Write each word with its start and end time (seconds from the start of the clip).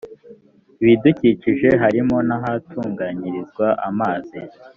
ibidukikije 0.81 1.69
harimo 1.81 2.17
n’ahatunganyirizwa 2.27 3.67
amazi 3.89 4.39